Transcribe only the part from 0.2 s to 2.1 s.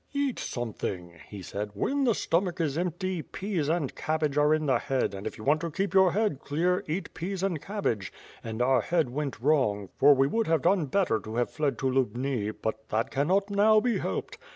something," he said, "when